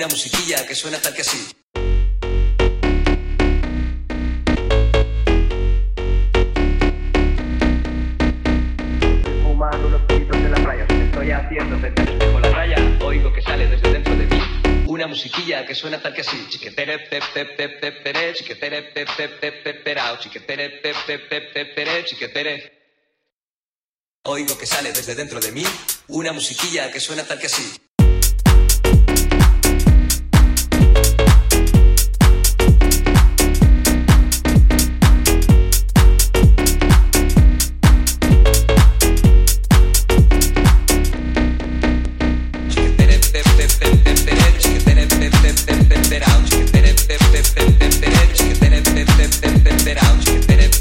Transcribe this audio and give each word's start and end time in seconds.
Una 0.00 0.08
musiquilla 0.08 0.66
que 0.66 0.74
suena 0.74 0.98
tal 0.98 1.12
que 1.12 1.20
así. 1.20 1.69
Una 15.00 15.06
musiquilla 15.06 15.64
que 15.64 15.74
suena 15.74 15.98
tal 16.02 16.12
que 16.12 16.20
así. 16.20 16.46
Chiquetere 16.50 17.08
chiquetere 20.18 22.04
chiquetere. 22.04 22.54
Oigo 24.24 24.58
que 24.58 24.66
sale 24.66 24.92
desde 24.92 25.14
dentro 25.14 25.40
de 25.40 25.52
mí 25.52 25.64
una 26.08 26.32
musiquilla 26.34 26.92
que 26.92 27.00
suena 27.00 27.24
tal 27.24 27.38
que 27.38 27.46
así. 27.46 27.89